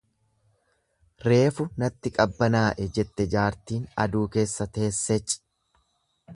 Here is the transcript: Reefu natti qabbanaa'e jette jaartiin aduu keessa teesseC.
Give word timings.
Reefu 1.27 1.67
natti 1.83 2.13
qabbanaa'e 2.15 2.89
jette 2.97 3.29
jaartiin 3.37 3.87
aduu 4.07 4.25
keessa 4.37 4.71
teesseC. 4.79 5.41